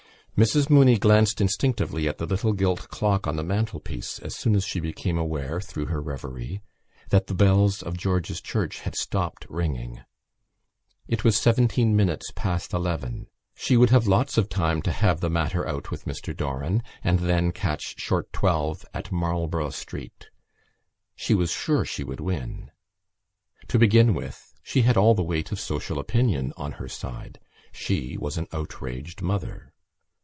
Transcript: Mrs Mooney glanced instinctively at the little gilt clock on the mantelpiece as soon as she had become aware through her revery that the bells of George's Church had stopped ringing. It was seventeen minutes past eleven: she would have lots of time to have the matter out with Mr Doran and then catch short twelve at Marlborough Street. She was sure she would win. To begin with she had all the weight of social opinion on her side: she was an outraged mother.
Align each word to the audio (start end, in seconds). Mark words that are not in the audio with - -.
Mrs 0.37 0.71
Mooney 0.71 0.97
glanced 0.97 1.39
instinctively 1.39 2.07
at 2.07 2.17
the 2.17 2.25
little 2.25 2.53
gilt 2.53 2.87
clock 2.89 3.27
on 3.27 3.35
the 3.35 3.43
mantelpiece 3.43 4.17
as 4.17 4.33
soon 4.33 4.55
as 4.55 4.63
she 4.65 4.79
had 4.79 4.83
become 4.83 5.15
aware 5.19 5.61
through 5.61 5.85
her 5.85 6.01
revery 6.01 6.63
that 7.09 7.27
the 7.27 7.35
bells 7.35 7.83
of 7.83 7.95
George's 7.95 8.41
Church 8.41 8.79
had 8.79 8.95
stopped 8.95 9.45
ringing. 9.49 10.01
It 11.07 11.23
was 11.23 11.37
seventeen 11.37 11.95
minutes 11.95 12.31
past 12.33 12.73
eleven: 12.73 13.27
she 13.53 13.77
would 13.77 13.91
have 13.91 14.07
lots 14.07 14.35
of 14.35 14.49
time 14.49 14.81
to 14.81 14.91
have 14.91 15.19
the 15.19 15.29
matter 15.29 15.67
out 15.67 15.91
with 15.91 16.05
Mr 16.05 16.35
Doran 16.35 16.81
and 17.03 17.19
then 17.19 17.51
catch 17.51 17.99
short 18.01 18.33
twelve 18.33 18.83
at 18.95 19.11
Marlborough 19.11 19.69
Street. 19.69 20.29
She 21.15 21.35
was 21.35 21.51
sure 21.51 21.85
she 21.85 22.03
would 22.03 22.21
win. 22.21 22.71
To 23.67 23.77
begin 23.77 24.15
with 24.15 24.55
she 24.63 24.81
had 24.83 24.97
all 24.97 25.13
the 25.13 25.21
weight 25.21 25.51
of 25.51 25.59
social 25.59 25.99
opinion 25.99 26.51
on 26.57 26.71
her 26.73 26.87
side: 26.87 27.39
she 27.71 28.17
was 28.17 28.39
an 28.39 28.47
outraged 28.51 29.21
mother. 29.21 29.67